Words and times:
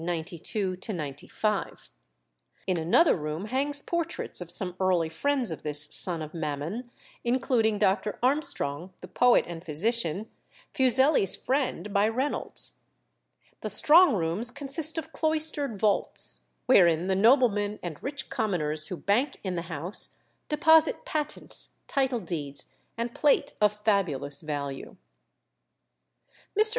In 2.65 2.77
another 2.77 3.15
room 3.15 3.45
hang 3.45 3.71
portraits 3.85 4.41
of 4.41 4.49
some 4.49 4.75
early 4.79 5.09
friends 5.09 5.51
of 5.51 5.61
this 5.61 5.93
son 5.93 6.23
of 6.23 6.33
Mammon, 6.33 6.89
including 7.23 7.77
Dr. 7.77 8.17
Armstrong, 8.23 8.93
the 9.01 9.07
poet 9.07 9.45
and 9.47 9.63
physician, 9.63 10.27
Fuseli's 10.73 11.35
friend, 11.35 11.93
by 11.93 12.07
Reynolds. 12.07 12.79
The 13.59 13.69
strong 13.69 14.15
rooms 14.15 14.49
consist 14.49 14.97
of 14.97 15.13
cloistered 15.13 15.79
vaults, 15.79 16.47
wherein 16.65 17.05
the 17.05 17.15
noblemen 17.15 17.77
and 17.83 18.01
rich 18.01 18.27
commoners 18.31 18.87
who 18.87 18.97
bank 18.97 19.37
in 19.43 19.53
the 19.53 19.69
house 19.69 20.17
deposit 20.49 21.05
patents, 21.05 21.75
title 21.87 22.21
deeds, 22.21 22.73
and 22.97 23.13
plate 23.13 23.53
of 23.61 23.77
fabulous 23.85 24.41
value. 24.41 24.95
Mr. 26.59 26.69